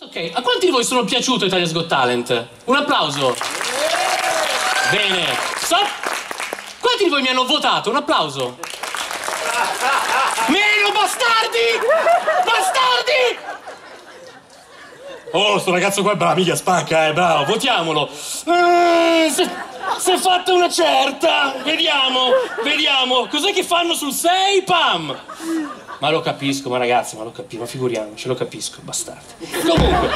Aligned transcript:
Ok, 0.00 0.30
a 0.34 0.42
quanti 0.42 0.66
di 0.66 0.70
voi 0.70 0.84
sono 0.84 1.04
piaciuto 1.04 1.46
Italia's 1.46 1.72
Got 1.72 1.86
Talent? 1.86 2.46
Un 2.64 2.76
applauso. 2.76 3.34
Bene. 4.90 5.26
Stop. 5.60 5.88
Quanti 6.80 7.04
di 7.04 7.10
voi 7.10 7.22
mi 7.22 7.28
hanno 7.28 7.44
votato? 7.44 7.88
Un 7.90 7.96
applauso. 7.96 8.58
Meno 10.48 10.90
bastardi! 10.92 11.78
Bastardi! 12.44 13.50
Oh, 15.32 15.58
sto 15.58 15.70
ragazzo 15.70 16.02
qua 16.02 16.12
è 16.12 16.16
bravo, 16.16 16.34
miglia 16.34 16.56
spanca, 16.56 17.06
eh, 17.06 17.12
bravo, 17.14 17.44
votiamolo. 17.44 18.06
Eh, 18.10 19.30
se 19.30 19.48
se 19.98 20.14
è 20.14 20.18
fatta 20.18 20.52
una 20.52 20.68
certa, 20.68 21.54
vediamo, 21.64 22.30
vediamo. 22.62 23.26
Cos'è 23.28 23.52
che 23.52 23.62
fanno 23.62 23.94
sul 23.94 24.12
6, 24.12 24.62
pam? 24.62 25.16
Ma 25.98 26.10
lo 26.10 26.20
capisco, 26.20 26.68
ma 26.68 26.78
ragazzi, 26.78 27.16
ma 27.16 27.22
lo 27.24 27.30
capisco, 27.30 27.60
ma 27.60 27.66
figuriamoci, 27.68 28.26
lo 28.26 28.34
capisco, 28.34 28.80
bastardi. 28.82 29.34
Comunque, 29.64 30.10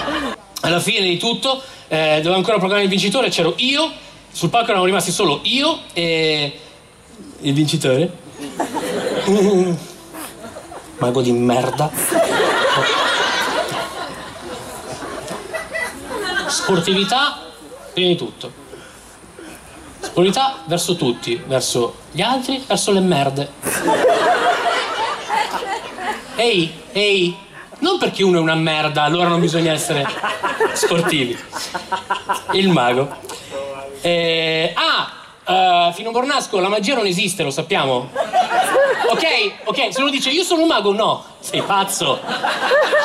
alla 0.62 0.80
fine 0.80 1.06
di 1.06 1.16
tutto, 1.16 1.62
eh, 1.88 2.16
dovevo 2.16 2.34
ancora 2.34 2.56
proclamare 2.56 2.84
il 2.84 2.90
vincitore, 2.90 3.28
c'ero 3.28 3.54
io, 3.59 3.92
sul 4.32 4.50
palco 4.50 4.70
erano 4.70 4.84
rimasti 4.84 5.12
solo 5.12 5.40
io 5.45 5.80
e... 5.92 6.60
il 7.40 7.52
vincitore? 7.54 8.10
Mago 10.98 11.23
di 11.23 11.32
merda. 11.32 11.90
Sportività, 16.48 17.42
prima 17.92 18.09
di 18.09 18.16
tutto. 18.16 18.64
Sportività 20.16 20.62
verso 20.64 20.96
tutti, 20.96 21.42
verso 21.46 21.94
gli 22.10 22.22
altri, 22.22 22.64
verso 22.66 22.90
le 22.90 23.00
merde. 23.00 23.52
Ehi, 26.36 26.84
ehi, 26.92 27.36
non 27.80 27.98
perché 27.98 28.23
uno 28.23 28.38
è 28.38 28.40
una 28.40 28.54
merda, 28.54 29.02
allora 29.02 29.28
non 29.28 29.40
bisogna 29.40 29.73
essere 29.73 30.08
sportivi. 30.73 31.38
Il 32.52 32.70
mago. 32.70 33.14
Eh, 34.00 34.73
ah, 34.74 35.88
uh, 35.88 35.92
Fino 35.92 36.12
Bornasco, 36.12 36.60
la 36.60 36.70
magia 36.70 36.95
non 36.95 37.04
esiste, 37.04 37.42
lo 37.42 37.51
sappiamo. 37.51 38.08
Ok, 39.10 39.24
ok, 39.64 39.92
se 39.92 40.01
uno 40.01 40.08
dice 40.08 40.30
io 40.30 40.45
sono 40.45 40.62
un 40.62 40.68
mago, 40.68 40.95
no. 40.95 41.24
Sei 41.40 41.60
pazzo. 41.60 42.18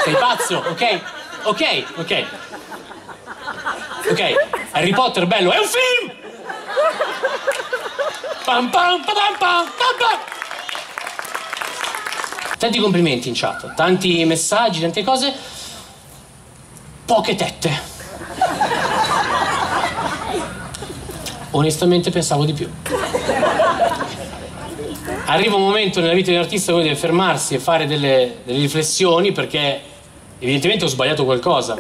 Sei 0.06 0.14
pazzo, 0.14 0.64
ok? 0.66 1.02
Ok, 1.44 1.84
ok. 1.98 2.26
Ok, 4.10 4.34
Harry 4.72 4.94
Potter, 4.94 5.28
bello, 5.28 5.52
è 5.52 5.58
un 5.58 5.66
film! 5.66 6.11
Pam 8.44 8.72
pam 8.72 9.04
pam 9.04 9.38
pam 9.38 9.66
pam 9.78 10.20
Tanti 12.58 12.80
complimenti 12.80 13.28
in 13.28 13.34
chat, 13.36 13.74
tanti 13.76 14.24
messaggi, 14.26 14.80
tante 14.80 15.04
cose. 15.04 15.34
Poche 17.06 17.36
tette. 17.36 17.82
Onestamente 21.52 22.10
pensavo 22.10 22.46
di 22.46 22.54
più. 22.54 22.70
Arriva 25.26 25.56
un 25.56 25.62
momento 25.62 26.02
nella 26.02 26.14
vita 26.14 26.30
di 26.30 26.36
un 26.36 26.44
artista 26.44 26.72
dove 26.72 26.84
deve 26.84 26.96
fermarsi 26.96 27.56
e 27.56 27.60
fare 27.60 27.86
delle, 27.86 28.38
delle 28.44 28.60
riflessioni 28.60 29.32
perché 29.32 29.82
evidentemente 30.40 30.86
ho 30.86 30.88
sbagliato 30.88 31.26
qualcosa. 31.26 31.78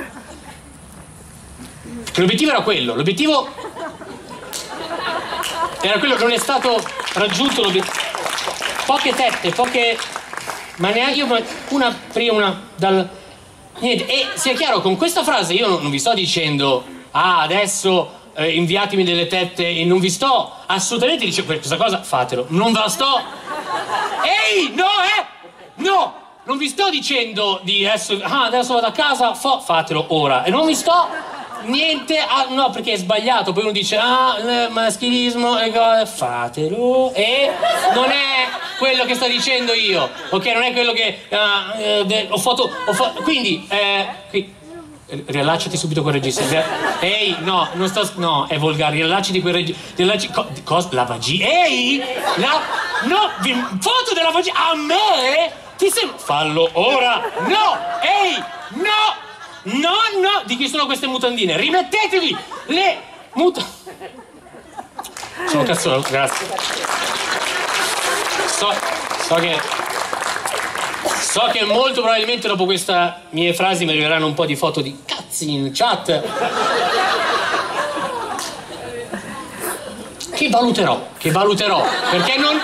L'obiettivo 2.16 2.52
era 2.52 2.62
quello, 2.62 2.96
l'obiettivo 2.96 3.48
era 5.82 6.00
quello 6.00 6.16
che 6.16 6.24
non 6.24 6.32
è 6.32 6.38
stato 6.38 6.82
raggiunto. 7.14 7.72
Poche 8.86 9.14
tette, 9.14 9.52
poche 9.52 9.98
ma 10.82 10.90
neanche 10.90 11.20
io, 11.20 11.28
una 11.70 11.96
prima, 12.12 12.34
una 12.34 12.62
dal... 12.76 13.08
Niente, 13.80 14.06
e 14.08 14.28
sia 14.34 14.54
chiaro, 14.54 14.82
con 14.82 14.98
questa 14.98 15.24
frase 15.24 15.54
io 15.54 15.80
non, 15.80 15.90
vi 15.90 16.00
sto 16.00 16.14
dicendo, 16.14 16.84
ah, 17.12 17.42
adesso 17.42 18.12
eh, 18.34 18.52
inviatemi 18.54 19.04
delle 19.04 19.28
tette 19.28 19.68
e 19.68 19.86
non 19.86 20.00
vi 20.00 20.10
sto 20.10 20.52
assolutamente 20.66 21.26
dicendo 21.26 21.54
questa 21.54 21.78
cosa, 21.78 22.02
fatelo, 22.02 22.46
non 22.50 22.72
ve 22.72 22.80
la 22.80 22.90
sto... 22.90 23.22
Ehi, 24.24 24.74
no, 24.74 24.86
eh! 24.86 25.26
No! 25.76 26.20
Non 26.44 26.58
vi 26.58 26.68
sto 26.68 26.90
dicendo 26.90 27.60
di 27.64 27.86
adesso, 27.86 28.20
ah, 28.24 28.46
adesso 28.46 28.74
vado 28.74 28.88
a 28.88 28.92
casa, 28.92 29.36
fo, 29.36 29.60
fatelo 29.60 30.06
ora. 30.10 30.44
E 30.44 30.50
non 30.50 30.66
vi 30.66 30.74
sto 30.74 31.08
niente, 31.66 32.18
ah, 32.18 32.48
no, 32.50 32.70
perché 32.70 32.94
è 32.94 32.98
sbagliato. 32.98 33.52
Poi 33.52 33.64
uno 33.64 33.72
dice, 33.72 33.98
ah, 33.98 34.68
maschilismo, 34.70 35.60
e 35.60 35.72
fatelo. 36.06 37.14
E 37.14 37.52
non 37.94 38.10
è 38.10 38.50
quello 38.78 39.06
che 39.06 39.16
sto 39.16 39.28
dicendo 39.28 39.74
io, 39.74 40.10
ok? 40.30 40.46
Non 40.48 40.64
è 40.64 40.74
quello 40.74 40.94
che 40.94 41.20
uh, 41.30 42.10
eh, 42.10 42.28
ho 42.30 42.38
fatto. 42.38 42.70
Ho 42.86 42.94
fatto 42.94 43.22
quindi, 43.22 43.66
eh, 43.70 44.08
qui, 44.30 44.54
riallacciati 45.26 45.78
subito 45.78 46.02
quel 46.02 46.16
regista. 46.16 46.44
Ehi, 47.00 47.36
no, 47.40 47.68
non 47.74 47.88
sto. 47.88 48.10
No, 48.16 48.48
è 48.48 48.58
volgare, 48.58 48.96
riallacciati 48.96 49.42
quel 49.42 49.54
regista. 49.54 49.82
Riallacci, 49.96 50.32
co? 50.64 50.88
La 50.92 51.04
vagina? 51.04 51.46
Ehi! 51.46 52.02
La. 52.38 52.62
No! 53.04 53.30
Vi, 53.42 53.54
foto 53.80 54.14
della 54.14 54.32
vagina! 54.32 54.70
A 54.70 54.76
me? 54.76 55.52
Ti 55.78 55.90
sembra. 55.90 56.18
Fallo 56.18 56.70
ora! 56.74 57.22
No! 57.48 57.78
Ehi! 58.02 58.44
No! 58.76 59.21
No, 59.64 59.96
no! 60.20 60.44
Di 60.46 60.58
chi 60.58 60.68
sono 60.68 60.86
queste 60.86 61.08
mutandine? 61.08 61.58
Rimettetevi 61.58 62.38
le 62.68 62.98
mutandine. 63.34 64.30
Sono 65.48 65.64
cazzo, 65.64 66.04
grazie. 66.10 66.48
So, 68.48 68.74
so 69.28 69.36
che 69.36 69.80
So 71.32 71.48
che 71.50 71.64
molto 71.64 72.02
probabilmente 72.02 72.50
dopo 72.50 72.66
questa 72.66 73.22
mie 73.30 73.54
frasi 73.54 73.86
mi 73.86 73.92
arriveranno 73.92 74.26
un 74.26 74.34
po' 74.34 74.46
di 74.46 74.58
foto 74.58 74.82
di 74.82 75.04
cazzi 75.06 75.50
in 75.54 75.72
chat. 75.74 76.22
Che 80.34 80.50
valuterò, 80.50 81.08
che 81.18 81.32
valuterò, 81.32 81.86
perché 82.10 82.36
non, 82.36 82.60